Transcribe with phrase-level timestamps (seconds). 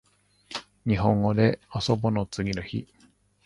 [0.83, 2.87] にほんごであそぼの次の日